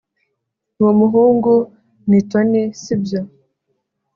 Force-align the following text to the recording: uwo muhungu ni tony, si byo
uwo 0.79 0.91
muhungu 0.99 1.53
ni 2.09 2.19
tony, 2.29 2.61
si 2.81 2.93
byo 3.01 3.21